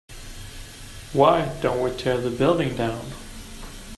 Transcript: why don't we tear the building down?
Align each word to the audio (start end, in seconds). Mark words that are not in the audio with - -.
why 1.13 1.55
don't 1.61 1.79
we 1.83 1.95
tear 1.95 2.17
the 2.17 2.31
building 2.31 2.75
down? 2.75 3.05